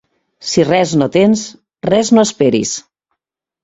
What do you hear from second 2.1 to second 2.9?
no esperis.